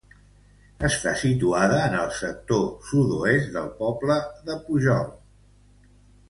[0.87, 4.17] Està situada en el sector sud-oest del poble
[4.49, 5.07] de Pujol.